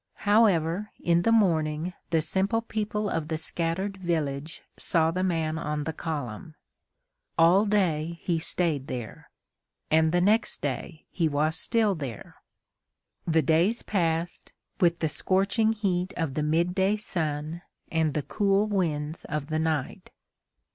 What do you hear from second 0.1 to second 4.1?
However, in the morning the simple people of the scattered